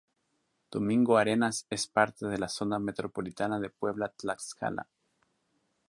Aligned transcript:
Domingo 0.71 1.15
Arenas 1.19 1.67
es 1.69 1.85
parte 1.85 2.25
de 2.25 2.39
la 2.39 2.47
Zona 2.49 2.79
Metropolitana 2.79 3.59
de 3.59 3.69
Puebla-Tlaxcala. 3.69 4.89